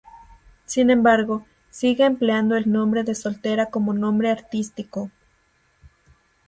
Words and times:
Sin 0.65 0.89
embargo, 0.89 1.45
sigue 1.69 2.05
empleando 2.05 2.55
el 2.57 2.71
nombre 2.71 3.03
de 3.03 3.13
soltera 3.13 3.67
como 3.67 3.93
nombre 3.93 4.31
artístico. 4.31 5.11